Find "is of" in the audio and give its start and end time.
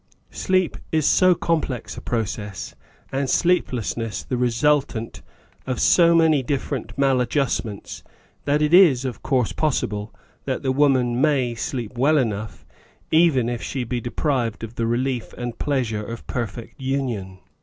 8.73-9.21